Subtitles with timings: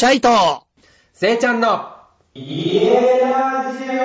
[0.00, 0.30] シャイト
[1.12, 1.86] せいちゃんの
[2.32, 2.88] 家
[3.20, 4.00] ラジオ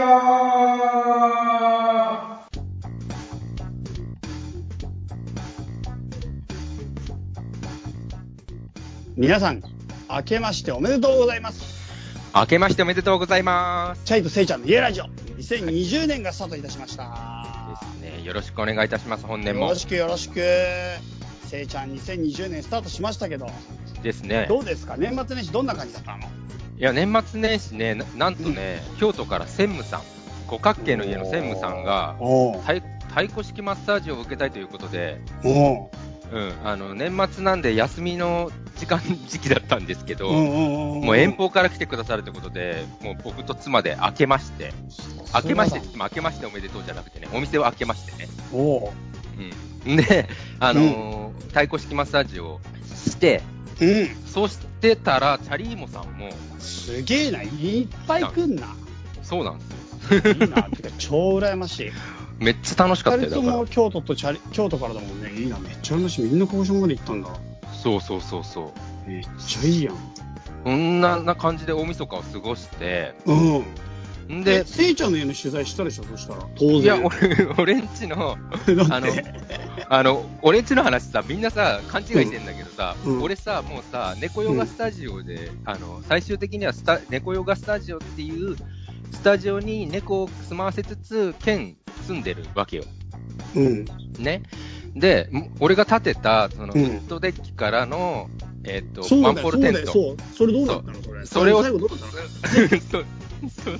[9.16, 9.64] 皆さん、
[10.10, 11.64] 明けましておめでとうございます。
[12.36, 14.02] 明けましておめでとうございます。
[14.04, 17.70] シャイとせいちゃんの家ラジオ、2020年がスタートいたしました。
[18.02, 18.22] ですね。
[18.26, 19.76] よろしくお願いいたします、本年もよろ。
[19.76, 20.42] しくよろしく。
[21.46, 23.48] せいちゃん、2020年スタートしましたけど、
[24.04, 24.46] ですね。
[24.50, 24.96] どうですか？
[24.98, 26.24] 年末年始どんな感じだったの？
[26.24, 26.28] い
[26.78, 30.02] や、年末年始ね、ななんとね、京都から専務さん、
[30.48, 32.16] 五角形の家の専務さんが、
[32.66, 35.90] 太太鼓式マッサージを受けたいということで、おう
[36.34, 44.74] うん、あの、年末なんで休みの時間、時期だったんですけど、うんうんうんもう遠方から来てくださるということで、もう僕と妻で明けまして、
[45.34, 48.28] 明けましてって言っても明けましておめでとうじゃなくてね、お店を開けましてね。
[48.52, 48.92] お
[49.38, 49.98] ううん。
[49.98, 50.28] で、
[50.60, 53.42] あのー太鼓式マッサージをして、
[53.80, 54.10] うん。
[54.26, 58.76] そうしてたら、チャリーモさんも、すげえな、いっぱい来んな。
[59.24, 60.34] そうなんですよ。
[60.34, 61.92] いいな、てか 超羨ましい。
[62.40, 63.66] めっちゃ楽しかったよ、だからも。
[63.68, 65.32] 京都とチャリ、京都からだもんね。
[65.34, 66.26] いいな、めっちゃ羨ましい。
[66.26, 67.30] みんな鹿児島まで行ったんだ。
[67.72, 68.74] そうそうそうそ
[69.08, 69.10] う。
[69.10, 69.96] めっちゃいいやん。
[70.64, 73.64] こんなな感じで大晦日を過ごして、うん。
[74.32, 76.48] んで、で、せいちゃんの家の取材したでしょ、そしたら。
[76.56, 76.82] 当然。
[76.82, 79.08] いや、俺、 俺んちの、 だあの
[79.90, 88.56] あの、俺んちの話さ、みんなさ、勘違いしてんだけどさ、うん俺さ、もうさ、猫ヨガスタジオで、あの、最終的にはスタ、猫ヨガスタジオっていう、
[89.12, 92.84] スタジオに猫を住まわせつつ、県住んでるわけよ。
[93.56, 93.86] うん。
[94.20, 94.42] ね。
[94.96, 98.30] で、も俺が建てた、その、ウうんッドデッキからの、
[98.64, 99.92] えっ、と、そうだよ、ワンポールテント。
[99.92, 100.18] そう。
[100.36, 101.26] それどうだったのそれ。
[101.26, 103.04] それを最後どうだったの？
[103.50, 103.80] そうそ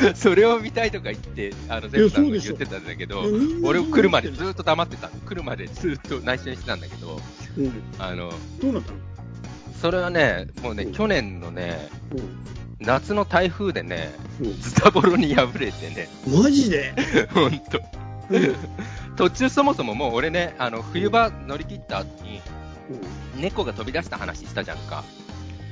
[0.00, 3.22] そうそれを見たいとか言って、あの、全部さんが言ってたんだけど
[3.64, 5.14] 俺そう来るまでずっと黙ってたの。
[5.26, 7.20] 来るまでずっと内緒にしてたんだけど、
[7.58, 7.72] うん。
[7.98, 8.98] あの、どうなったの？
[9.80, 12.86] それはね、もうね、うん去年のね、うん。
[12.86, 16.94] 夏の台風でね、うんズタボロに破れてね、マジで？
[17.34, 17.80] ほんと。
[18.30, 18.54] うん。
[19.16, 22.40] 途中そもそももう俺ね、あの、冬場乗り切った後に、
[23.36, 25.04] 猫が飛び出した話したじゃんか。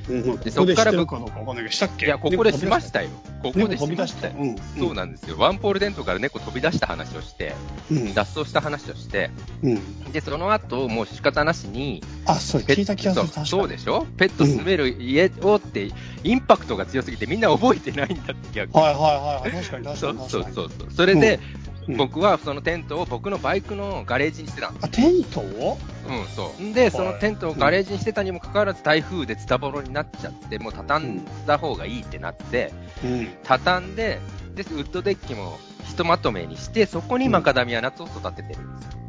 [0.09, 0.23] うん。
[0.23, 0.41] うん。
[0.41, 2.07] でそっからってるかどうかわかんないけど、したっけ？
[2.07, 3.11] いや、ここでしましたよ。
[3.43, 4.35] ここ猫でし飛び出したよ。
[4.39, 4.57] うん。
[4.79, 5.37] そうなんですよ。
[5.39, 7.55] ワンポールデントから猫飛び出した話をして、
[7.91, 8.15] うん。
[8.15, 9.31] 脱走した話をして、
[9.63, 10.13] うん。
[10.13, 13.27] で、その後、もう仕方なしに、あ、それ聞いた気がする。
[13.27, 14.07] そう確かにそうでしょ？
[14.17, 15.91] ペット住める家をって、
[16.25, 18.83] インパクトが強すぎてみんな覚えてないんだって逆に。
[18.83, 19.51] はいはいはい。
[19.53, 20.43] 確かに確かにそうそう。
[20.53, 20.93] そうそう。
[20.93, 24.79] それで、うん僕はそのテントを僕のバイクのガレージにしてたの。
[24.81, 25.77] あ、テントを？
[26.11, 26.75] うん、そう。
[26.75, 32.73] で、そのテントをガレージにしてたにもかかわらず台風でズタボロになっちゃって、もう畳んだ方がいいってなって、
[33.05, 33.29] うん。
[33.45, 34.19] 畳んで、
[34.55, 39.01] で、ウッドデッキもひとまとめにして、そこにマカダミアナッツを育ててるんですよ。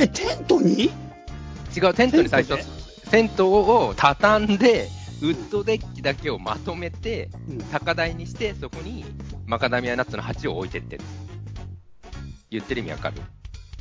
[0.00, 0.90] え、テントに？
[1.76, 4.88] 違う、テントに最初テント、テントを畳んで、
[5.20, 7.58] ウッドデッキだけをまとめて、うん。
[7.58, 9.04] 高台にして、そこに
[9.46, 11.04] マカダミアナッツの鉢を置いてってる。
[12.50, 13.16] 言ってる意味わかる？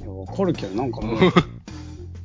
[0.01, 1.17] いや、わかるけど、なんかもう、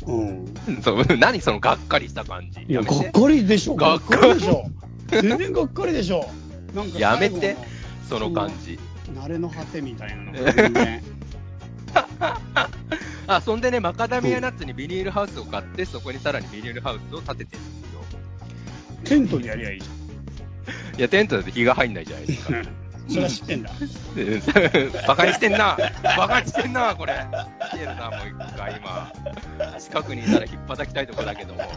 [0.06, 0.54] うん。
[0.82, 2.62] そう、何そのがっかりした感じ。
[2.62, 3.74] いや、がっかりでしょ。
[3.76, 4.64] がっかりでしょ。
[5.08, 6.28] 全然がっかりでしょ。
[6.74, 7.56] なんかやめて
[8.08, 8.78] その感じ。
[9.14, 9.22] の。
[9.22, 11.02] 慣れの果てみたいなのが全然。
[13.26, 18.00] あ、そんでね、マカダミアナッツにビニールハウスを買って、そこにさらにビニールハウスを建ててるんですよ。
[19.04, 19.86] テントでやりゃいいじ
[20.98, 22.54] いや、テントだと日が入んないじゃないですか。
[23.08, 23.70] それは知ってんだ。
[25.06, 25.76] バカにしてんな
[26.16, 27.14] バカにしてんなこれ。
[27.70, 29.12] 来てるな、もう一回今。
[29.78, 31.60] 近くにいたら引っ叩きたいとこだけども。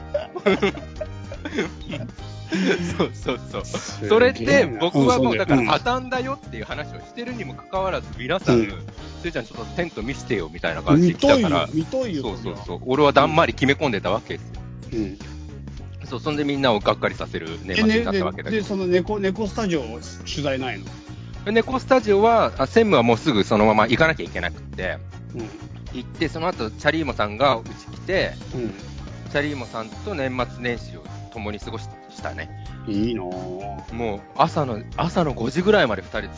[2.97, 4.08] そうそうそう。
[4.08, 8.74] それって、僕はもうだから畳んだよっていう話をしてるにもかかわらず、皆さん、うん
[9.24, 12.22] せいちゃんちょっとテント見せてよみたいな感じで来たから、、いよ。
[12.22, 12.80] そうそうそう。
[12.85, 14.62] 俺はだんまり決め込んでたわけですよ。
[14.94, 14.96] う。
[14.96, 15.18] うん。
[16.06, 18.64] そう、そんでみんなをがっかりさせる年末になったわで、で、けだけど。
[18.64, 20.85] その猫、猫スタジオ取材ないの？
[21.52, 24.98] 猫スタジオは、あ専務はもうすぐそのまま行かなきゃいけなくって、
[25.36, 25.50] うん。
[25.94, 28.74] 行って、その後、チャリーモさんがうち来て、うん。
[29.32, 32.50] チャリーモさんと年末年始を共に過ごししたね。
[32.88, 33.94] いいなぁ。
[33.94, 36.30] もう朝の、朝の5時ぐらいまで2人ずっ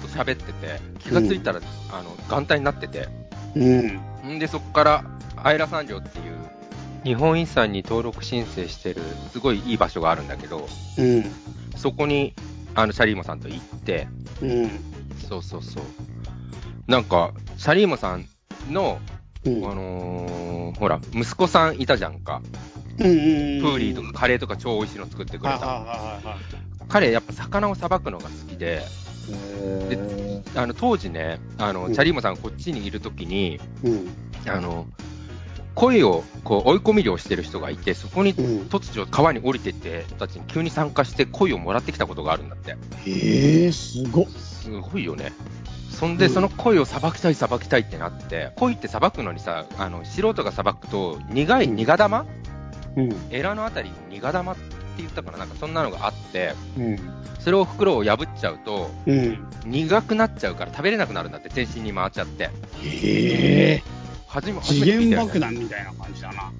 [0.00, 1.60] と喋ってて、気がついたら、
[1.92, 3.08] あの、元旦になってて、
[3.54, 3.64] う
[4.28, 4.36] ん。
[4.36, 5.04] んで、そこから、
[5.36, 6.34] アイラ山城っていう、
[7.04, 9.02] 日本遺産に登録申請してる、
[9.32, 10.66] すごいいい場所があるんだけど、
[10.98, 11.24] うん。
[11.76, 12.34] そこに、
[12.76, 14.06] あの、チャリーモさんと行って、
[14.42, 14.70] うん。
[15.28, 15.84] そうそうそう。
[16.86, 18.26] なんか、シャリーモさん
[18.70, 18.98] の、
[19.44, 19.70] うん。
[19.70, 22.42] あのーほら、息子さんいたじゃんか。
[22.98, 23.16] うんうんうん。
[23.16, 25.80] プーリーとかカレーとか超美味しいの作ってくれた。
[26.88, 28.82] 彼、やっぱ魚をさばくのが好きで、
[29.90, 33.90] へあの、当時ね、あの、うんチャリーモさんがこっちにいるときに、ー
[34.46, 34.50] うん。
[34.50, 34.86] あの、
[35.76, 38.44] 恋をこう追い込み漁してる人がいて、そこにうん。
[38.62, 42.76] 突如川に降りてって人たちに急に参加して恋をもらってきたことがあるんだって。
[43.04, 44.26] へえ、すごっ。
[44.28, 45.32] すごいよね。
[45.90, 52.26] そんで、うんその恋をさばきたい、さばきたいってなって、恋ってさばくのにさ、あの素人がさばくと、苦いうん苦玉、
[52.96, 53.16] うん。
[53.30, 54.62] エラのあたりに苦玉って
[54.98, 56.98] 言ったかな、なんかそんなのがあって、うん。
[57.38, 59.46] それを袋を破っちゃうと、うん。
[59.66, 62.44] 苦くなっちゃうから食べれなくなるんだって、全身に回っちゃって。
[62.44, 62.50] へ
[63.74, 63.82] え。
[64.36, 66.52] 初め初次元爆弾みたいな感じだな。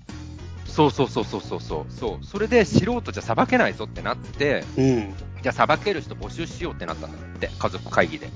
[0.66, 1.92] そうそうそうそうそうそう。
[1.92, 2.24] そう。
[2.24, 5.14] それで素人じゃさばけないぞってなって、うん。
[5.42, 8.30] じゃあさばける人募集しようってなったんだって、家族会議で。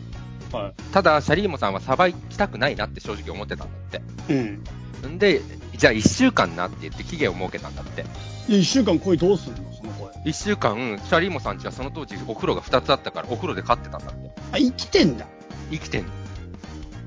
[0.53, 4.33] はただ、シャリーモさんはさばきたくないなって正直思ってたんだって。
[4.33, 4.37] い。
[4.37, 5.11] うん。
[5.15, 5.41] んで、
[5.75, 8.05] じゃあ1週間なって言って期限を設けたんだって。
[8.47, 9.73] で一週間恋どうすんの？
[9.73, 10.13] その声。
[10.27, 14.31] 1週間、シャリーモさんちはその当時お風呂が2つあったからお風呂で飼ってたんだって。
[14.53, 15.27] あ、生きてんだ。
[15.71, 16.20] 生きてんの。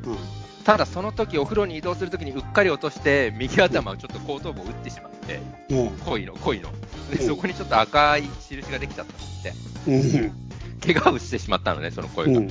[0.06, 0.18] うん。
[0.64, 5.40] ただその時お風呂に移動する時にうっかり落として右頭をちょっと後頭部を打ってしまって、
[5.74, 6.72] も恋の、恋の。
[7.12, 9.54] で、うんそこにちょっと赤い印ができちゃったんだって。
[9.88, 9.92] う。
[9.92, 10.44] うん。
[10.84, 12.42] 怪我をしてしまったのね、その声が。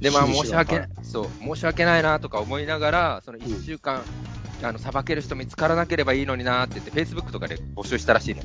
[0.00, 4.02] で、まあ申し訳そう、申し訳ないなとか思いながら、その1週間、
[4.62, 8.42] あの、さばける人見つからなければいいのになって言って、Facebook とかで募集したらしいの。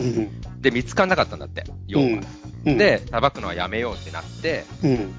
[0.00, 0.60] うん。
[0.60, 2.06] で、見つかんなかったんだって、要は。
[2.66, 2.78] うん。
[2.78, 5.14] で、さばくのはやめようってなって、うん。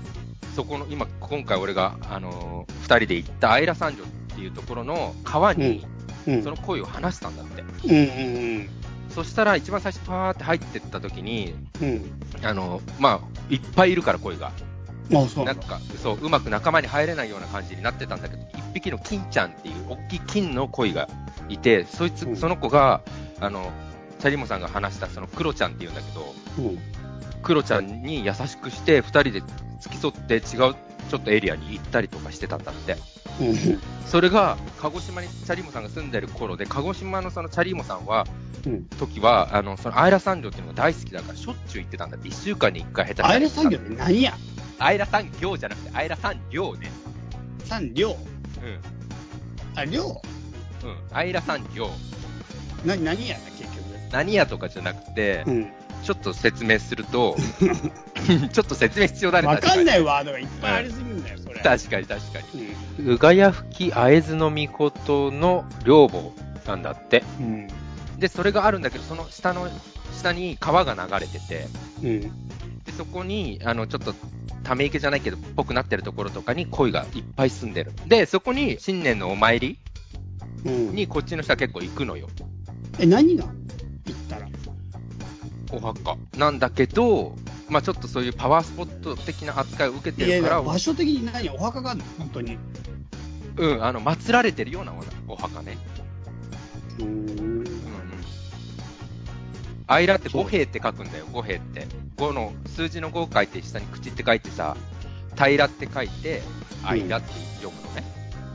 [0.58, 5.86] そこの、今、今回俺が、あのー二人で行ったアイラ三条っていうところの川に、
[6.26, 6.44] うん。
[6.44, 7.64] その恋を話したんだって。
[9.14, 12.12] そしたら、一番最初、パーって入ってった時に、うん。
[12.42, 14.48] あのーまあ、いっぱいいるから恋が。
[14.48, 15.68] あ、そうなんんだ。
[15.68, 21.08] なか、そう、うまく仲間に入れないような感じになってたんだけど、一匹の金ちゃんっていう大きい金の鯉が
[21.50, 23.02] いて、そいつ、うんその子が、
[23.40, 23.72] あの、
[24.18, 26.80] チャリモさんが話したそのクロちゃんっていうんだけど、うん。
[27.48, 29.42] クロちゃんに優しくして、二人で
[29.80, 32.98] 付き添って違うちょっとエリアに行ったりとかしてたんだって。
[33.40, 33.82] うん。
[34.06, 38.28] それが、鹿児島にチャリモさんが住んでる頃で、鹿児島のそのチャリモさんは、
[38.66, 38.84] うん。
[39.00, 42.28] 時は、あの、そのアイラ産業っていうのが大好きだから、しょっちゅう行ってたんだって。
[42.28, 44.34] 一週間に一回下手アイレ産業って何や？
[44.80, 46.92] アイラ産業じゃなくて、アイラ産業ね。
[47.64, 48.18] 産業？
[48.62, 49.80] うん。
[49.80, 50.04] あ、量？
[50.04, 50.20] うん。
[51.14, 51.90] アイラ産業。
[52.86, 53.86] な、何やね結局？
[54.12, 55.72] 何やとかじゃなくて、うん。
[56.04, 57.36] ちょっと説明すると、
[58.52, 59.48] ちょっと説明必要だね。
[59.48, 59.86] わかんい。
[59.86, 61.56] ないワードがいっぱいありすぎるんだよ、それ。
[61.62, 62.68] 確かに確かに。
[63.00, 63.14] うん。
[63.16, 66.32] うがや吹き会津の御事の両母
[66.66, 67.24] なんだって。
[67.40, 67.68] うん。
[68.20, 69.70] で、それがあるんだけど、その下の、
[70.18, 71.68] 下に川が流れてて、
[72.02, 72.22] うん。
[72.22, 74.16] でそこに、あの、ちょっと、
[74.64, 77.92] ため池じゃないけど、ぽくなってるところとかに鯉がいっぱい住んでる。
[78.08, 79.78] で、そこに新年のお参り
[80.66, 80.96] うん。
[80.96, 82.28] にこっちの人は結構行くのよ。
[83.00, 83.46] え、何が？
[85.72, 86.18] お墓。
[86.38, 87.36] なんだけど、
[87.70, 91.50] まあちょっとそういうパワースポット的な扱いを受けいやいや、てるから、場所的に何？
[91.50, 92.06] お墓があるの？
[92.18, 92.58] 本当に。
[93.58, 94.94] うん、あの、祀られてるような
[95.28, 95.78] お墓ね。
[97.00, 97.10] うーん。
[97.10, 97.66] うんうん。
[99.88, 101.88] アイラって五兵って書くんだよ、五兵って。
[102.18, 104.78] 五の、数字の五を書いて下に口って書いてさ、
[105.36, 106.44] 平って書いて、
[106.84, 108.04] アイラって読むのね。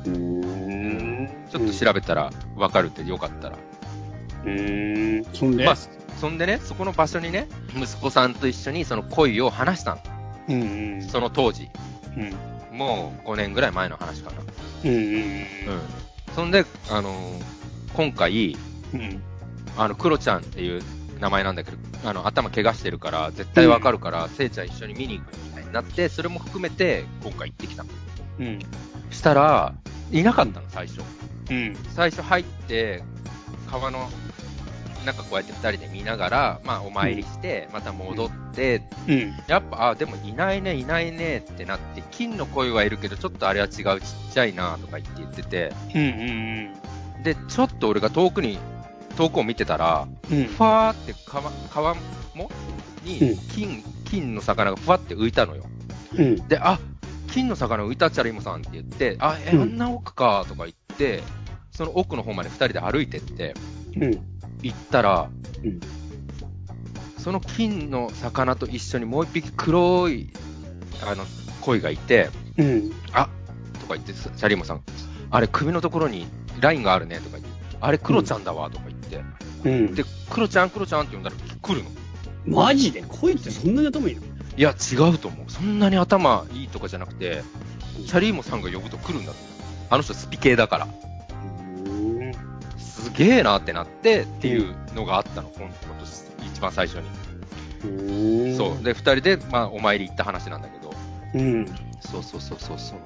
[0.06, 1.48] うーん。
[1.50, 3.58] ちょっと調べたらわかるってよかったら。
[4.44, 5.34] うーん。
[5.34, 5.88] そんで、まあ、そ
[6.28, 10.00] んでね、そこの場所にね、息子さんと一緒にその恋を話したの。
[10.48, 11.02] うんうん。
[11.02, 11.68] その当時。
[12.16, 12.76] うん。
[12.76, 14.36] もう5年ぐらい前の話かな。
[14.84, 15.46] うんうんうん。
[16.34, 17.42] そんで、あのー
[17.94, 18.56] 今回、
[18.94, 19.00] うん。
[19.00, 19.22] うん。
[19.76, 20.82] あの、クロちゃんっていう
[21.20, 27.90] 名前なんだけど、あの、頭怪我してるから、絶対わかるから、せいちゃん一緒に見に行くみたいになって、それも含めて、今回行ってきたの。
[28.40, 28.58] うん。
[29.10, 29.74] したら、
[30.10, 31.02] いなかったの、最初。
[31.50, 31.76] うん。
[31.94, 33.02] 最初入って、
[33.70, 34.08] 川の
[35.02, 39.34] 中こうやって二人で見ながら、まあ、お参りして、また戻って、うん。
[39.46, 48.58] やっぱ、あ、でもいないね、いないねってなって、金の声はいるけど、ちょっとあれは違う、ちっちゃいなとか言って言ってて、うんうんで、ちょっと俺が遠くに、
[49.16, 50.38] 遠くを見てたら、うん。
[50.38, 50.44] うん。
[50.46, 51.94] ふわーって川、川
[52.34, 52.50] も
[53.04, 55.64] うにん、金、金の魚がふわって浮いたのよ。
[56.16, 56.48] うん。
[56.48, 56.78] で、あ、
[57.32, 61.22] 金の魚浮いたっちゃらイモさんって言って、あ、え、うんあんな奥かとか言って、
[61.72, 63.54] その奥の方まで二人で歩いてって、
[63.96, 64.10] うん。
[64.62, 65.28] 行ったら、
[65.64, 65.80] うん
[67.18, 70.32] その金の魚と一緒にもう一匹黒い、
[71.06, 71.24] あの、
[71.60, 72.92] 鯉がいて、うん。
[73.12, 73.28] あ
[73.74, 74.82] とか言って、シャリーモさん、
[75.30, 76.26] あれ首のところに
[76.60, 79.94] ラインがあるねとか言って、あれクロちゃんだわとか言って、うん。
[79.94, 81.90] で、クロちゃん、クロちゃんって呼んだら来るの。
[82.44, 83.04] マジで？
[83.06, 84.22] 恋ってそんなに頭いいの？
[84.56, 85.48] いや、違うと思う。
[85.48, 87.44] そんなに頭いいとかじゃなくて、
[88.04, 89.52] シャリーモさんが呼ぶと来るんだと思う。
[89.90, 90.88] あの人スピ系だから。
[92.98, 93.04] うん。
[93.04, 96.22] すげえなってなってっていうのがあったの、今年、
[96.52, 97.08] 一番最初に。
[97.84, 98.56] うん。
[98.56, 98.82] そう。
[98.82, 100.94] で、二人で、まあ、お参り行った話なんだけど、
[101.34, 101.66] うん。
[102.00, 102.98] そうそうそうそうそう。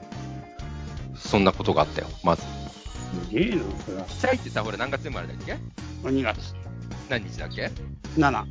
[1.16, 2.42] そんなことがあったよ、まず。
[3.30, 4.04] げえな、それは。
[4.04, 5.56] チャイってさ、俺何月生まれだっけ
[6.02, 6.54] ？2月。
[7.08, 7.70] 何日だっけ
[8.16, 8.44] ？7。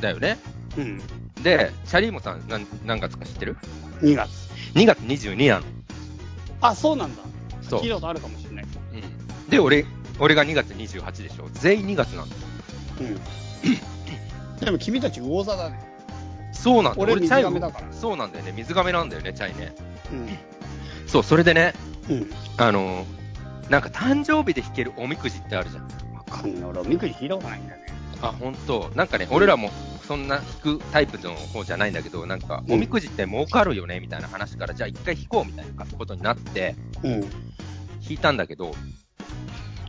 [0.00, 0.38] だよね。
[0.76, 0.98] うん。
[1.42, 3.56] で、チャリーモさん何何月か知ってる
[4.00, 4.30] ？2月。
[4.74, 5.66] ?2 月22なの。
[6.60, 7.22] あ、そうなんだ。
[7.62, 8.64] そう聞いたことあるかもしれない。
[8.64, 9.50] うん。
[9.50, 9.84] で、俺、
[10.22, 11.48] 俺が2月28でしょ。
[11.52, 12.36] 全員2月なんだ。
[13.00, 14.64] うん。
[14.64, 15.80] でも君たち魚座だね。
[16.52, 17.02] そうなんだ。
[17.02, 18.52] 俺チャイ水亀だからそうなんだよね。
[18.52, 19.74] 水亀なんだよね、チャイね。
[21.06, 21.74] うそう、それでね、
[22.08, 22.12] ん。
[22.12, 22.30] うん。
[22.56, 23.22] あのー
[23.68, 25.84] なんか誕生日で弾けるおみくじってあるじゃん。
[26.14, 26.64] わかんない。
[26.70, 27.86] 俺、おみくじ聞いたことないんだよね。
[28.20, 29.70] あ、本当なんかね、俺らも
[30.06, 37.20] そんな弾くタイプの方じゃないんだけど、なんか、うんおみくじって儲かるよね、みたいな話から、じゃあ一回弾こうみたいなことになって、うん。
[37.22, 37.30] 弾
[38.10, 38.72] いたんだけど、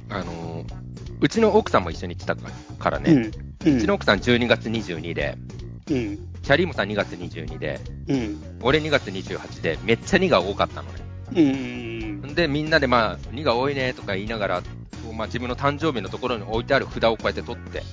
[0.10, 0.84] あのー
[1.22, 2.36] うちの奥さんも一緒に行ってた
[2.78, 3.32] からね、
[3.66, 3.78] うん。
[3.78, 5.38] うちの奥さん12月22で、
[5.90, 6.18] うん。
[6.42, 7.80] チャリーモさん2月22で、
[8.10, 8.58] うん。
[8.62, 11.00] 俺2月28で、めっちゃ2が多かったのね。
[11.34, 11.42] う
[12.28, 12.36] ん。
[12.36, 14.64] で、みんなでまあ、2が多いねとか言いながら、
[15.16, 17.84] まあ、自分の誕生日のところに置いてある札をこうやって取って、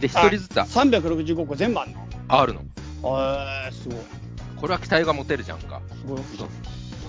[0.00, 2.06] で、一人ずつ365個全部あんの？
[2.28, 2.60] あるの。
[2.60, 3.98] えー、すごい。
[4.56, 5.80] これは期待が持てるじゃんか。
[5.98, 6.20] すごい。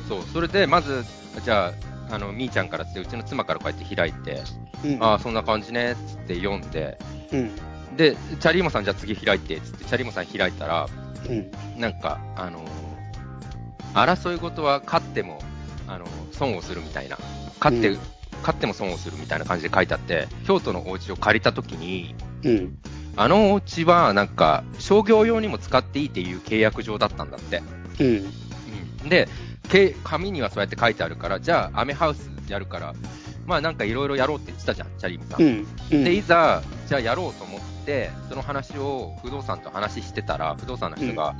[0.08, 0.22] そう。
[0.32, 1.04] それで、まず、
[1.44, 1.74] じゃあ、
[2.10, 4.42] あの、みーちゃんからつって、うちの妻からこうやって開いて、
[4.86, 5.04] うん。
[5.04, 6.98] ああ、そんな感じね、つって読んで、
[7.32, 7.52] うん。
[7.96, 10.88] で、チャリーモさんじゃあ次開いて、つって、チャリーモさん開いたら、
[11.30, 11.52] うん。
[11.80, 12.70] なんか、あのー
[13.96, 15.40] 争い事は勝っても、
[15.88, 17.18] あのー損をするみたいな。
[17.60, 18.00] 勝って、うん
[18.42, 22.78] 勝っても損をするみたいな感じで書いてあって、京都のお家を借りた時に、うん。
[23.18, 27.62] あのお家はなんか、商業用にも使っていいっていう契約上だったんだって。
[28.00, 28.32] うん。
[29.04, 29.49] うん、で、け
[30.04, 32.94] 紙にはそうやって書いてあるから、じゃあ、アメハウスやるから、
[33.46, 35.42] まあなんかいろいろやろうって言ってたじゃん、チャリームさん。
[35.42, 35.68] うん。
[35.92, 36.04] うん。
[36.04, 41.36] で、いざ、じゃあやろうと思って、その話を不動産と話してたら、不動産の人が、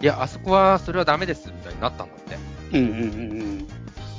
[0.00, 2.36] いや、あそこはそれはダメですみたいになったんだって。
[2.78, 2.86] うん。
[2.86, 2.92] うん。
[2.92, 3.68] うん。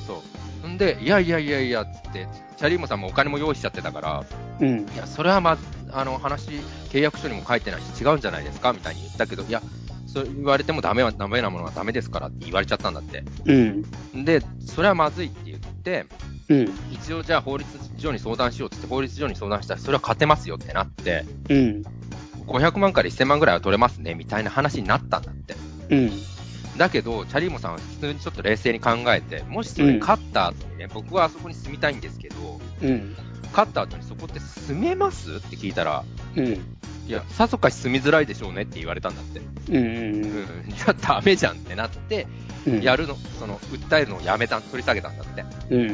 [0.06, 0.24] そ
[0.64, 0.68] う。
[0.68, 4.24] んで、いやいやいやいや、つって、チャリーモさんもお金も用意しちゃってたから、
[4.60, 4.80] うん。
[4.82, 5.58] いや、それはま
[5.92, 6.52] あ、あの話、
[6.90, 9.62] 契約書にも書いてないし、違うんじゃないですかみたいに言ったけど、いや、
[10.14, 13.24] そう言われてもダメは、ダメなものはダメですからって言われちゃったんだって。
[13.46, 14.26] うん。
[14.26, 16.06] で、それはまずいって言って、
[16.50, 16.70] うん。
[16.92, 21.84] 一応じゃあ法律上に相談しようってって、法律上に相談したら、それは勝てますよってなって、うん。
[22.46, 25.56] 500万から1000万ぐらいは取れますね、みたいな話になったんだって。
[25.90, 26.12] うん。
[26.78, 33.16] だけど、チャリーモさんは普通にちょっと冷静に考えて、もしそれ勝った後にね、僕はあそこに住みたいんですけど、うん。
[33.52, 35.36] 勝った後にそこって住めます？
[35.36, 36.04] って聞いたら、
[36.36, 36.78] うん。
[37.12, 39.42] いや、さぞかし住みづらいでしょうねって言われたんだって。
[39.70, 39.76] うん。
[39.76, 40.34] うん、
[40.70, 42.26] じゃあダメじゃんってなって、
[42.66, 42.82] うん。
[42.82, 45.44] やるの、その、訴えるのをやめた、取り下げたんだって。
[45.72, 45.82] うん。
[45.82, 45.86] う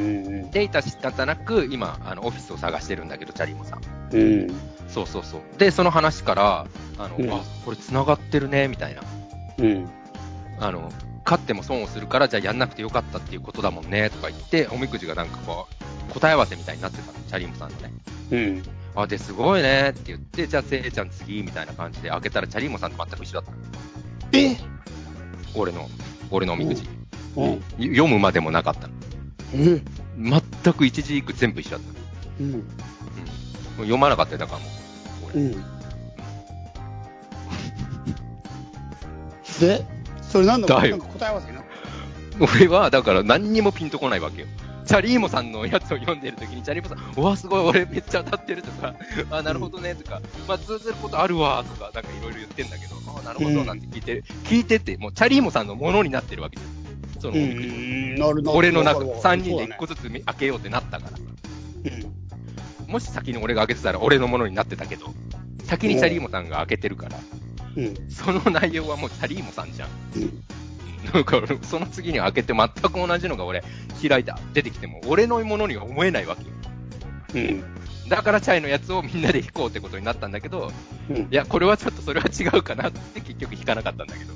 [0.46, 0.50] ん。
[0.52, 3.80] で、いた仕方なく、今、あの、オフィスを探してるんだけど、チャリーモさん。
[4.12, 4.48] うん。
[4.86, 5.40] そうそうそう。
[5.58, 6.66] で、その話から、
[6.98, 9.02] あの、うんあ、これ繋がってるね、みたいな。
[9.58, 9.88] うん。
[10.60, 10.92] あの、
[11.24, 15.66] 勝っても損をするから、じゃあやんなくてよかったっていうことだもんね、とか言って、おみくじがなんかこ
[16.10, 17.90] う、答え合わせみたいになってたの、チャリーモさんのね。
[18.30, 18.77] うん。
[19.00, 23.56] あ、で、すごいねって言って、じゃあ、せいちゃん次、みたいな感じで開けたら、チャリーモさんと全く一緒だったの。
[24.32, 24.56] え？
[25.54, 25.88] 俺の、
[26.32, 26.82] 俺のおみくじ。
[27.36, 27.62] うん。
[27.78, 28.94] 読むまでもなかったの。
[29.54, 29.84] うん。
[30.16, 31.98] 全く一字一句全部一緒だったの。
[32.40, 32.54] うん。
[32.54, 32.64] うん。
[33.76, 34.68] 読まなかったよ、だからもう。
[35.32, 35.52] 俺うん。
[39.60, 39.86] で、
[40.22, 41.62] それ何のだよなんか答え合わせにな
[42.40, 44.48] 俺は、だから何にもピンとこないわけよ。
[44.88, 48.94] チャリーモさんのやつを読んでるときに、チャリーモさん、うわ、すごい、俺めっちゃ当たってるとか、
[49.30, 56.66] あ、なるほどね、とか、まあ、通ずることあるわ、とか、なんかいろいろ言ってんだけど、あ、なるほど、なんて聞いて、聞いてて、もうチャリーモさんのものになってるわけです
[57.16, 57.20] よ。
[57.20, 57.68] そのうおみくじ。
[57.68, 58.14] ん。
[58.14, 61.18] なるなる俺の中、わかるわか3る人で1個ずつ開けようってなったから
[62.86, 65.12] もし先に俺が開けてたら俺のものになってたけど、
[65.64, 67.18] 先にチャリーモさんが開けてるから。
[68.08, 69.88] その内容はもうチャリーモさんじゃん。
[71.04, 71.12] うん。
[71.12, 73.62] だから、その次に開けて全く同じのが俺、
[74.06, 76.42] 開いた、出てきても、俺のものには思えないわけ
[77.40, 77.48] よ。
[77.48, 77.64] うん。
[78.08, 80.72] だからチャイのやつをみんなで弾こうってことになったんだけど、
[81.10, 81.26] うんい。
[81.30, 84.34] や、これはちょっとそれは違うかなって結局弾かなかったんだけど。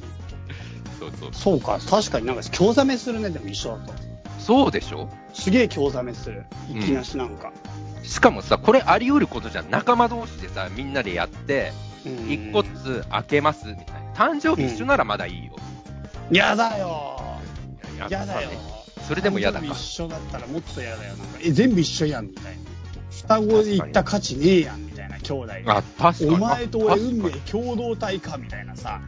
[1.01, 1.31] そうそう。
[1.33, 3.95] そうか、確かになんか興ざめするね、でも一緒だと。
[4.39, 5.09] そうでしょ？
[5.33, 6.45] すげえ興ざめする。
[6.71, 7.53] いきなしなんか。
[8.03, 9.71] しかもさ、これあり得ることじゃん。
[9.71, 11.73] 仲間同士でさ、みんなでやって、
[12.05, 14.13] うん一個ずつ開けますみたいな。
[14.15, 15.57] 誕生日一緒ならまだいいよ。
[16.33, 17.19] やだよ
[17.99, 18.59] ややだよね。
[19.07, 21.15] それでも嫌だか一緒だったらもっと嫌だよ。
[21.17, 22.63] なんか、え、全部一緒やん、みたいな。
[23.11, 25.65] 双子で行った価値ねえやん、みたいな、兄弟で。
[25.67, 26.31] あ、確かに。
[26.31, 29.01] お前と俺運命共同体か、みたいなさ。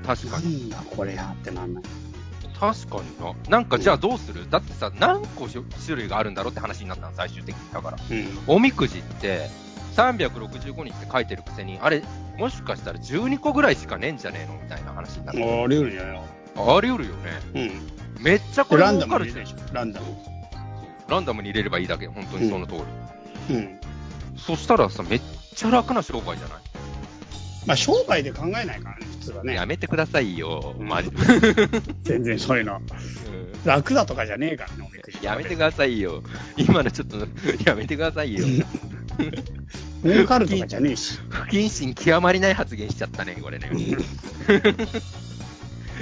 [0.00, 0.06] に。
[0.06, 0.54] 確かなに。
[0.64, 1.82] んだこれやってなんない。
[2.58, 3.34] 確かにな。
[3.50, 4.48] なんかじゃあどうする？
[4.48, 5.64] だってさ、何個種
[5.96, 7.72] 類があるんだろうって話になったの、最終的に。
[7.72, 7.98] だから。
[8.10, 8.26] うん。
[8.46, 9.50] おみくじって、
[9.96, 12.02] 365日って書いてるくせに、あれ、
[12.38, 14.58] もしかしたら12個ぐらいしかねえんじゃねえの？
[14.60, 15.42] みたいな話になって。
[15.42, 16.24] あり得るんやよ。
[16.56, 17.70] あり得るよね。
[18.18, 18.22] うん。
[18.22, 19.74] めっちゃこれランダ儲かるじゃんムででしょ。
[19.74, 20.06] ランダム。
[21.08, 22.74] ランダムに入れればいいだけ、本当にその通
[23.48, 23.54] り。
[23.56, 23.78] うん。
[24.38, 25.20] そしたらさ、めっ
[25.54, 26.64] ちゃ楽な商売じゃない？
[27.66, 29.64] まあ、商売で考えないからね、普通はねや。
[29.66, 31.16] めてくださいよ、マジで。
[32.04, 32.76] 全然そういうの。
[32.76, 32.82] うん
[33.64, 35.18] 楽だとかじゃねえからね、おみくじ。
[35.22, 36.22] やめてくださいよ。
[36.58, 37.26] 今のちょっと、
[37.64, 38.44] やめてくださいよ。
[40.04, 41.18] 儲かるとかじゃねえし。
[41.30, 43.70] 不謹慎極まりない発言しちゃったね、これね。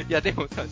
[0.09, 0.64] いや、でもさ、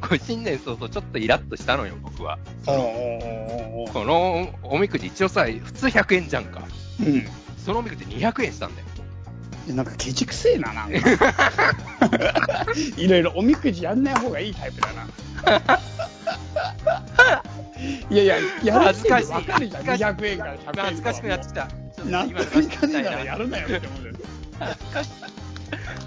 [0.00, 2.38] これ新年早々ちょっとイラッとしたのよ、僕は。
[2.66, 6.62] おうおこのおみくじ一応さ、普通100円じゃんか。
[7.00, 7.26] うん。
[7.64, 8.86] そのおみくじ200円したんだよ。
[9.74, 10.98] なんかケチくせえな、なんか。
[12.96, 15.06] いろいろおみくじやんない方がいいタイプだな。
[18.10, 19.30] いやいや、やる恥ずかしい。
[19.30, 19.84] わかるじゃん。
[19.84, 20.82] 恥ずかしい200円から100円とか。
[20.82, 21.66] 恥ずかしくなってきた。
[21.66, 24.14] ちょっと納今の得いかねえならやるなよって思うよ。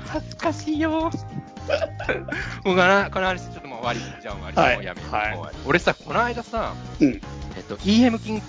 [0.08, 1.12] 恥ずかしいよ。
[2.64, 4.00] もうこのこの話ちょっともう終わり。
[4.22, 4.58] じゃあ終わり。
[4.58, 5.16] はいもうやめよう。
[5.16, 7.08] はいもう終わり俺さ、この間さ、うん。
[7.56, 8.42] えっと、EM 金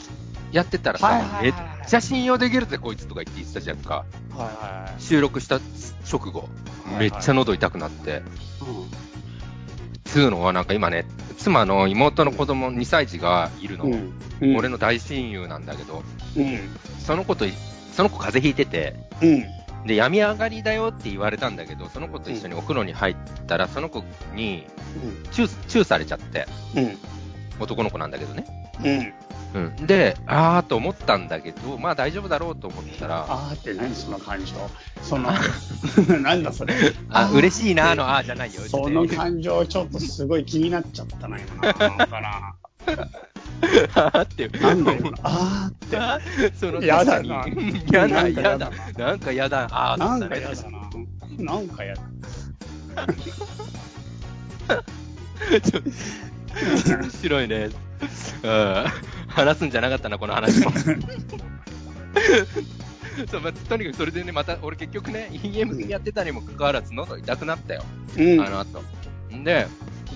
[0.52, 1.54] やってたらさ、めっ
[1.86, 3.94] ちゃ信用できるぜ、こいつとか言って言ってたじゃんか。
[3.94, 5.60] はいは収録した
[6.10, 6.48] 直後、
[6.98, 8.10] めっちゃ喉痛くなって。
[8.10, 8.22] いはい。
[10.04, 11.04] つうのはなんか今ね、
[11.36, 13.84] 妻の妹の子供2歳児がいるの。
[13.84, 14.12] うん。
[14.40, 14.56] うん。
[14.56, 16.02] 俺の大親友なんだけど、
[16.36, 16.58] うん。
[16.98, 17.52] その子とい、
[17.92, 19.57] その子風邪ひいてて、うん。
[19.86, 23.16] で、病み上がりだよって言われたんだけど、その子と一緒にお風呂に入っ
[23.46, 24.04] たら、その子
[24.34, 24.66] に
[25.30, 26.98] チュー、チューされちゃって、うん。
[27.60, 28.46] 男の子なんだけどね。
[28.84, 29.12] うん。
[29.54, 29.86] うん。
[29.86, 34.54] で、あーと思ったんだけど、まあ大丈夫だろうと思ったら、あーって何その感情？
[35.02, 35.30] その、
[36.20, 36.74] なんだそれ。
[37.10, 38.60] あ、嬉しいなーのああーじゃないよ。
[38.62, 41.72] その感情ちょっとすごい気になっちゃったな、今な。
[41.72, 42.54] なんかな。
[43.94, 44.48] あーって。
[44.48, 45.18] なんだよな。
[45.22, 46.56] あーって。
[46.56, 47.46] そのやだな
[47.90, 48.70] やだ、やだ。
[48.96, 49.68] なんかやだ。
[49.70, 50.90] あーなんかやだな。
[51.38, 52.02] なんかやだ。
[55.62, 55.80] ちょ
[56.98, 57.70] 面白いね。
[58.42, 58.84] うん。
[59.28, 60.72] 話すんじゃなかったな、この話も。
[63.30, 67.84] そう、まあ、とにかくそれでね、また、俺結局ね、EM やってたにもかかわらず、喉痛くなったよ。
[68.16, 68.40] うん。
[68.40, 68.82] あの後。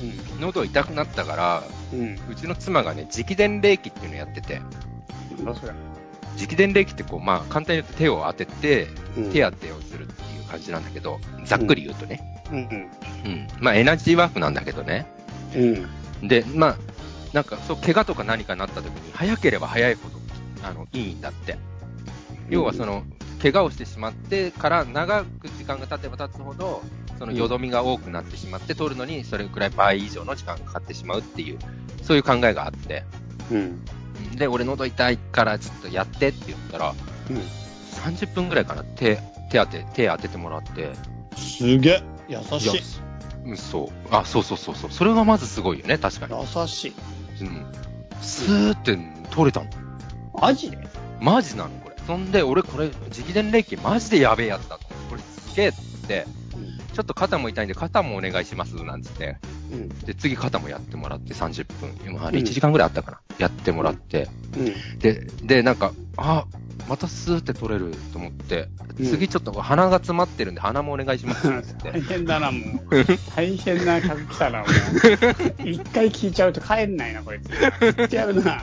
[0.05, 2.01] んで、喉痛くなったから、うん。
[2.01, 2.19] うん。
[2.31, 4.61] うちの妻がね、直伝霊気っていうのやってて、
[5.39, 5.73] なんだそれ。
[6.39, 12.43] 直伝霊気ってこう、まあ、簡単に言って手を当てて、うん手当てをするっていう感じなんだけど、ざっくり言うとね。
[12.51, 12.59] うん。
[12.59, 13.49] うん。
[13.61, 15.07] まあ、エナジーワークなんだけどね。
[15.55, 16.29] うん。
[16.29, 16.77] で、まあ、
[17.33, 20.17] なんか、そう、怪我とか何かなった時に、早ければ早いほど、
[20.67, 21.59] あの、いいんだって。
[22.49, 23.05] 要はその、
[23.43, 26.83] 怪我をしてしまってから長く時間が経てば経つほど、
[27.19, 31.59] そのよどみが多くなってしまって、取るのにそれくらい倍以上の時間がかかってしまうっていう、
[32.03, 33.05] そういう考えがあって。
[33.51, 33.85] うん。
[34.37, 36.95] で、俺喉痛いからちょっとやってって言ったら、
[37.31, 37.37] うん。
[37.37, 39.17] 30分くらいかな、手、
[39.51, 40.93] 手当て、手当ててもらって。
[41.37, 42.03] すげえ。
[42.29, 42.81] 優いしい。
[43.45, 43.89] うん、そう。
[44.11, 44.91] あ、そうそうそうそう。
[44.91, 46.35] それがまずすごいよね、確かに。
[46.41, 46.93] 優しい。
[47.43, 47.67] うん。
[48.21, 48.99] スーって
[49.31, 49.71] 取れたの。
[50.41, 50.79] マジで？
[51.21, 51.97] マジなのこれ。
[52.07, 54.87] そんで、俺これ、直伝霊気マジでやべえやつだと。
[55.11, 55.73] これすげえっ
[56.07, 56.27] て、
[56.93, 59.39] ちょっと肩も痛いんで肩もお願いします、なんつって。
[59.73, 59.89] うん。
[60.01, 61.67] で、次肩もやってもらって30
[62.05, 62.15] 分。
[62.15, 63.21] まあ、あれうん1時間ぐらいあったかな。
[63.39, 64.29] やってもらって。
[64.57, 64.99] うん。
[64.99, 66.47] で、で、なんか、あ、
[66.89, 71.93] またスーって取れると思って、うん次ちょっと鼻が詰まってるんで鼻もお願いします、つって。
[71.99, 72.59] 大変だな、も
[72.91, 73.05] う。
[73.35, 74.69] 大変な客来たな、もう。
[75.69, 77.49] 一回聞いちゃうと帰んないな、こいつ。
[77.81, 78.63] 言ってやるな。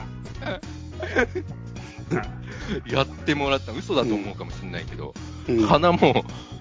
[2.86, 3.72] やってもらった。
[3.72, 5.14] 嘘だと思うかもしれないけど、
[5.48, 6.59] うん鼻も、す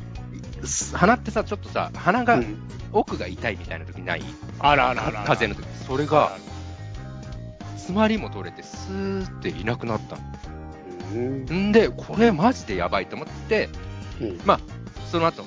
[0.93, 2.58] 鼻ってさ、ちょっとさ、鼻が、うん
[2.91, 4.24] 奥が痛いみたいな時ない？
[4.58, 5.24] あらあらあら。
[5.24, 5.86] 風邪の時。
[5.86, 6.32] それが、
[7.76, 10.17] 詰まりも取れて、スーっていなくなった
[11.13, 11.72] うん。
[11.72, 13.69] で、これマジでやばいと思って、
[14.19, 14.41] うん。
[14.43, 14.60] まあ、
[15.12, 15.43] その後、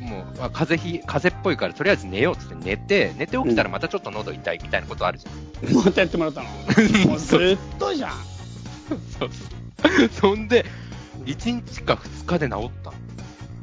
[0.00, 5.74] もう、あ風邪ひ、風邪っぽいから、とりあえず寝ようっつって寝て、寝て起きたらまたちょっと喉痛いみたいなことあるじゃん。
[5.74, 6.48] またやってもらったの？
[7.08, 8.12] もうずっとじゃん。
[10.12, 10.64] そ んで、
[11.26, 12.85] 1日か2日で治っ。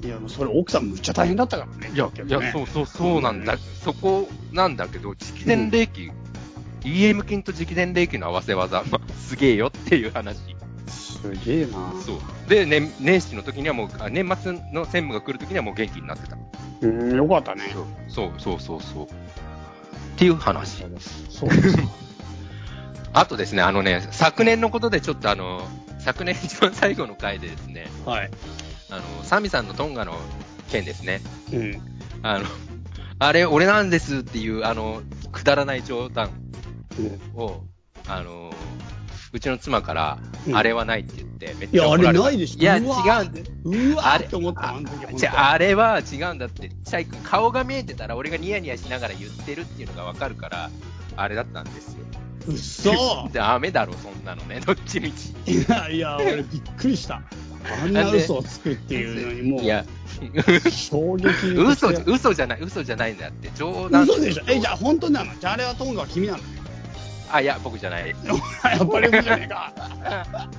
[0.04, 1.92] いや、もうそれ奥さんむっちゃ大変だったからね。
[1.94, 3.58] いや、いや、そうそう、そうなんだ。
[3.58, 6.12] そこなんだけど、直伝霊気、
[6.82, 10.38] EM 菌と直伝霊気の合わせ技、 まあ、すげえよっていう話。
[10.88, 11.94] すげえな。
[12.06, 12.50] そう。
[12.50, 16.38] で、ね、年始の時にはもう、あ年末の専務が来る時にはもう元気になってた。
[16.82, 17.64] うん、よかったね。
[18.10, 19.06] そう、そうそうそう。
[19.06, 19.08] っ
[20.18, 20.84] ていう話。
[21.30, 21.78] そうです。
[23.14, 25.66] あとですね、あのね、昨年のことでちょっとあの、
[26.00, 28.32] 昨年一番最後の回でですね、はい。
[28.94, 30.14] あの、サミさんのトンガの
[30.70, 31.20] 件ですね。
[31.52, 31.82] うん。
[32.22, 32.46] あの、
[33.18, 35.02] あれ、俺なんですっていう、あの、
[35.32, 36.30] くだらない冗談
[37.00, 37.64] うんを、
[38.08, 38.54] あの、
[39.32, 42.24] うちの妻から、うんあれはないって言って、めっいや、あれちゃ怒られた。
[42.26, 42.62] ないでしょ。
[42.62, 43.00] いや、違うんだ。
[43.64, 44.80] うわあれーって思った、あ
[45.34, 50.70] あ、あれは違うんだって、チャイ君、顔が見えてたら俺がニヤニヤしながら言ってるっていうのがわかるから、
[51.16, 52.06] あれだったんですよ。
[52.46, 54.60] うっそダメだろ、そんなのね。
[54.60, 55.34] どっちみち。
[55.48, 57.24] いやいや、俺びっくりした。
[57.82, 59.86] あんな嘘をつくっていうのにもう、いや、
[60.72, 63.50] 衝撃的 嘘、嘘じゃない、嘘じゃないんだって。
[63.56, 64.04] 冗談。
[64.04, 64.44] 嘘でしょ？
[64.48, 65.32] え、じゃあ本当なの？
[65.40, 66.40] じゃああれはトンガは君なの？
[67.32, 68.10] あ、いや、僕じゃない。
[68.10, 68.18] やっ
[68.64, 69.72] ぱり僕じゃねえか。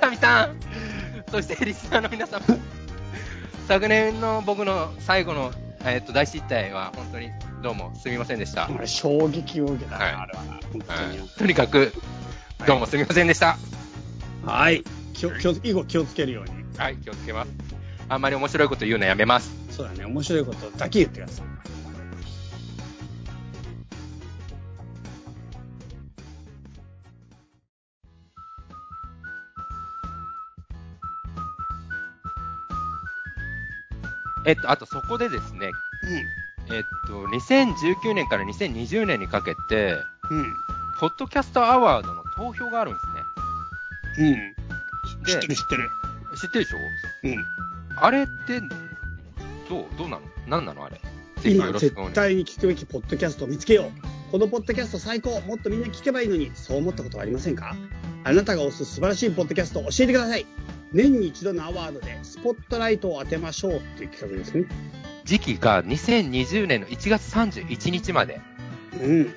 [0.00, 0.56] サミさん
[1.30, 2.42] そしてリスナーの皆さん
[3.68, 5.52] 昨年の僕の最後の、
[5.84, 7.30] えっと大失態は本当に
[7.62, 8.68] どうもすみませんでした。
[8.74, 10.60] 俺衝撃を受けたな、はいあれはな。
[10.72, 11.28] 本当はいに。
[11.28, 11.92] とにかく、
[12.66, 13.56] どうもすみませんでした。
[14.44, 14.84] はい。
[15.14, 16.50] 気を、気を、以後気をつけるように。
[16.76, 17.50] はい、気をつけます。
[18.08, 19.50] あんまり面白いこと言うのやめます。
[19.70, 21.46] そうだね、面白いことだけ言ってください。
[34.46, 35.70] えっと、あとそこでですね、
[36.70, 39.96] えっと、2019年から2020年にかけて、
[40.30, 40.38] うん。
[40.38, 40.54] うん。
[41.00, 44.30] ポッドキャストアワードの投票があるんですね。
[44.30, 44.53] うん。
[45.26, 45.90] 知ってる知ってる。
[46.40, 46.78] 知ってるでしょ？
[47.24, 47.44] うん。
[47.96, 48.60] あれって、
[49.68, 50.22] どうどうなの？
[50.46, 50.84] 何なの？
[50.84, 51.00] あれ。
[51.40, 52.14] ぜひ今絶よろしくお願いします。
[52.14, 54.30] 対に聞くべきポッドキャストを見つけよう。
[54.30, 57.76] このポッドキャスト最高もっとみんな聞けばいいのに、そう思ったことはありませんか？
[58.24, 60.46] あなたが推す素晴らしいポッドキャストを教えてください。
[60.92, 64.64] 年に一度のアワードでスポットライトを当てましょうっていう企画ですね。
[65.24, 68.40] 時期が2020年の1月31日まで
[69.02, 69.34] うん。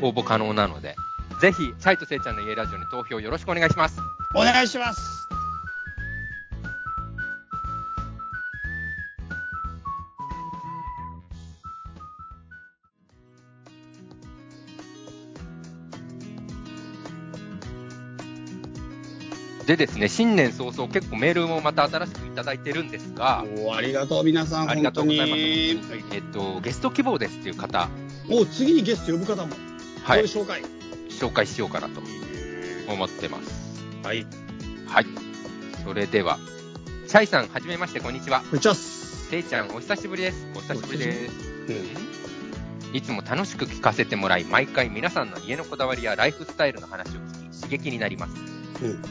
[0.00, 0.94] 応募可能なので、
[1.40, 3.98] ぜひ、チャイとせいちゃんの家ラジオに投票よろしくお願いします。
[4.34, 5.18] お願いします。
[19.68, 25.32] でですね、新年早々結構メールもまた新しくいただいてるんですが、おありがとう皆さん、ありがとうございます。
[25.32, 25.78] に
[26.12, 27.90] えっと、ゲスト希望ですっていう方。
[28.30, 29.54] お次にゲスト呼ぶ方も、
[30.04, 30.62] はい、紹介。
[31.10, 32.00] 紹介しようかなと
[32.90, 33.87] 思ってます。
[34.08, 34.26] はい。
[34.86, 35.06] はい。
[35.84, 36.38] それでは、
[37.08, 38.40] チャイさん、はじめまして、こんにちは。
[38.40, 38.74] こんにちは。
[38.74, 40.46] せいちゃん、お久しぶりです。
[40.56, 41.34] お久しぶりです。
[42.88, 42.96] うん。
[42.96, 48.32] いつも楽しく聞かせてもらい、毎回皆さんの家のこだわりやライフスタイルの話を聞き、刺激になります。
[48.82, 49.02] うん。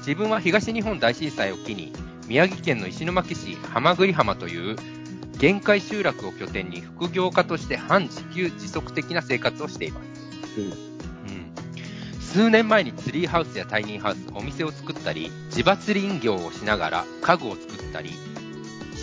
[0.00, 1.94] 自分は東日本大震災を機に、
[2.28, 4.76] 宮城県の石巻市浜栗浜という
[5.38, 10.60] 限界集落を拠点に副業家として半自給自足的な生活をしています。
[10.60, 10.93] うん。
[12.24, 18.10] うん数年前にツリーハウスやタイニーハウス、お店を作ったり、自伐林業をしながら家具を作ったり、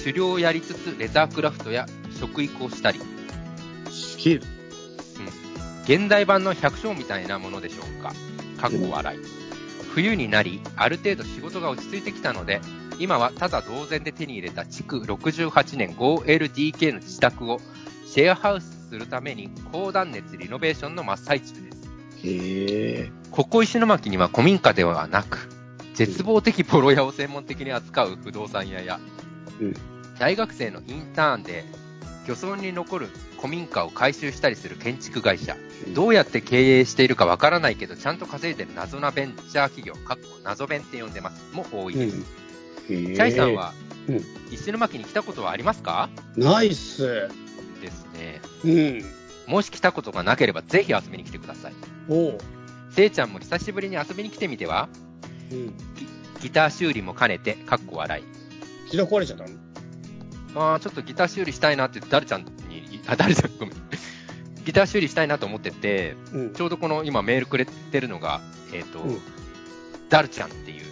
[0.04, 1.86] 狩猟をやりつつレザークラフトや
[2.20, 3.00] 食育をしたり、
[3.90, 4.42] スキル。
[5.84, 8.14] 現代版の百姓みたいなものでしょうか。
[8.60, 9.20] かっこ笑い。
[9.94, 12.62] 冬になり、ある程度仕事が落ち着いてきたので、
[13.00, 17.60] 今はただ同然で手に入れた築68年 5LDK の自宅を
[18.06, 21.61] シェアハウスするために高断熱リノベーションの真っ最中。
[22.24, 23.12] へえ。
[23.32, 25.50] ここ石巻には古民家ではなく、
[25.94, 29.00] 絶望的ボロ屋を専門的に扱う不動産屋や、
[29.60, 29.74] うん
[30.20, 31.66] 大学生のインターンで
[32.28, 35.58] 漁村に残る古民家を改修したりする建築会社、
[35.96, 42.18] どうやって経営しているかわからないけど、ちゃんと稼いでる謎なベンチャー企業、かっこ謎弁って呼んでます、も多いです。
[42.18, 42.24] チ
[42.88, 43.74] チャイさんは、
[44.08, 46.10] うん石巻に来たことはありますか？
[46.36, 47.30] ナイス。
[47.82, 48.42] ですね。
[48.64, 49.06] うん。
[49.52, 51.74] もし来たことがなければ、ぜひ遊びに来てください。
[52.08, 52.38] おう。
[52.90, 54.88] せいちゃんも久しぶりに遊びに来てみては？
[55.52, 55.68] うん。
[55.68, 55.74] ギ
[56.44, 58.24] ギター修理も兼ねて、かっこ笑い。
[58.90, 59.50] 膝壊れちゃったの？
[60.74, 63.76] あーちょっとギター修理したいなって、ダルちゃんに、あ、ダルちゃん、ごめん。
[64.64, 66.54] ギター修理したいなと思ってて、うん。
[66.54, 68.40] ちょうどこの今メールくれてるのが、
[68.72, 69.20] えっ、と、うん
[70.10, 70.86] ダルちゃんっていう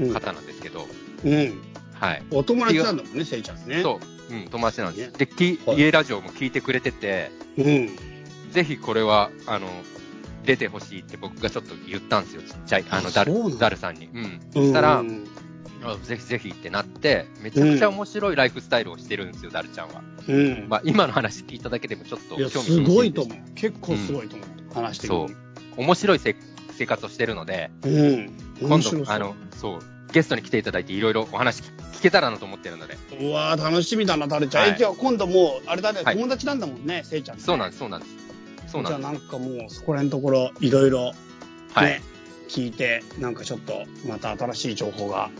[0.00, 0.12] うん。
[0.14, 0.86] 方なんですけど、
[1.24, 1.62] うん。
[2.02, 2.22] はい。
[2.32, 3.80] お友達なんだもんね、せいちゃんね。
[3.80, 5.12] そう、うん、友達なんです。
[5.12, 7.62] ねで、きはい家ラジオも聞いてくれてて、う。
[7.62, 7.96] うん。
[8.50, 9.68] ぜひこれは、あの、
[10.44, 14.06] 出てほしいって僕がちょっと言ったんですよ、ちっちゃい、あの、あダルダルさんに。
[14.06, 14.16] うん。
[14.16, 14.40] うん。
[14.52, 15.04] そしたら、
[16.02, 20.02] ぜひぜひってなって、めちゃくちゃ面白いライフスタイルをしてるんですよ、ダルちゃんは。
[20.26, 20.66] うん。
[20.68, 23.26] まあ、今の話聞いただけでもちょっと興味すごいとう。
[23.26, 23.38] 思う。
[23.54, 24.74] 結構すごいと思う。
[24.74, 25.28] 話してるそう。
[25.76, 26.34] 面白いせ
[26.76, 28.32] 生活をしてるので、うん。
[28.60, 32.98] 今度、あの、そう、ゲストに来ていただいていろいろお話聞けたらなと思ってるので。
[33.20, 34.62] うわー楽しみだな、タルちゃん。
[34.62, 37.38] はいえ、じゃあ今度もう、あれだね、はい友達なんだもんね、せいちゃん。
[37.38, 38.12] そうなんです、そうなんです。
[38.72, 39.00] そうなんです。
[39.00, 41.12] じゃあなんかもう、そこら辺のところ、いろいろ、
[41.74, 42.02] はいね。、
[42.48, 45.30] 聞いて、なんかちょっと、また新しい情報が、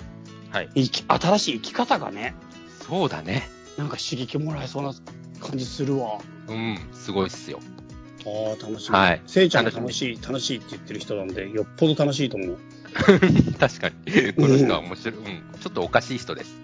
[0.51, 0.69] はい。
[0.75, 2.35] 生き、新しい生き方がね、
[2.87, 3.49] そうだね。
[3.77, 4.95] なんか刺激もらえそうな
[5.41, 6.19] 感じするわ。
[6.49, 7.61] うん、すごいっすよ。
[8.25, 8.97] ああ、楽しみ。
[8.97, 12.59] はいせいちゃんが楽しい、楽しいって言ってる人なんで、よっぽど楽しいと思う。
[13.59, 14.33] 確かに。
[14.35, 15.15] この人は面白い。
[15.17, 15.61] うん。
[15.61, 16.57] ちょっとおかしい人です。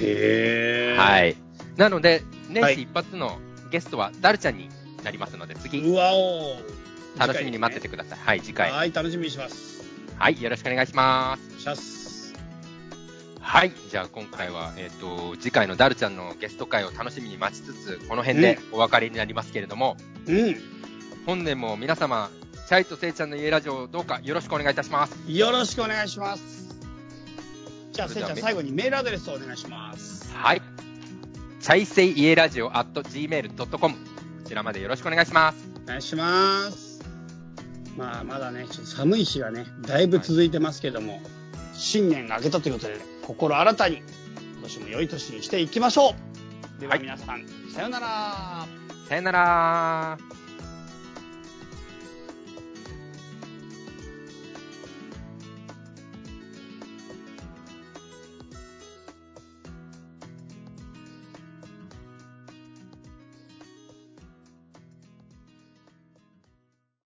[0.00, 0.98] へえ。。
[0.98, 1.36] はいい。
[1.76, 3.38] なので、年はい始一発の
[3.70, 4.68] ゲストはダルちゃんに
[5.04, 6.56] なりますので、次、うわお
[7.18, 8.18] 楽しみに待っててください。
[8.18, 8.70] はい、次回。
[8.70, 9.84] はい、楽しみにします。
[10.18, 11.60] はい、よろしくお願いします。
[11.60, 12.34] シャス。
[13.40, 13.72] はい。
[13.90, 19.96] じゃあ今回は、えっ、と、次回のダルちゃんのゲスト会を楽しみに待ちつつ、この辺でお別れになりますけれども、
[20.26, 20.56] うん。
[21.26, 22.30] 本年も皆様、
[22.66, 25.16] チャイとセイちゃんの家ラジオをどうかよろしくお願いいたします。
[25.28, 26.76] よろしくお願いします。
[27.92, 30.28] じゃあ、せいちゃん、最後にメールアドレスをお願いします。
[30.34, 30.62] はい。
[31.60, 34.00] チャイセイ家ラジオ at gmail.com こ
[34.44, 35.70] ちらまでよろしくお願いします。
[35.84, 37.00] お願いします。
[37.96, 41.20] まあ、まだね、ちょっと寒い日がね、だいぶ続いてますけども、
[41.72, 43.98] 新年が明けたということで、心新たに、
[44.54, 46.16] 今年も良い年にしていきましょ
[46.78, 46.80] う。
[46.80, 48.66] でははい皆さん、さようなら。
[49.08, 50.45] さよなら